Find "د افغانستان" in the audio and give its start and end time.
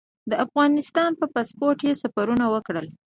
0.29-1.11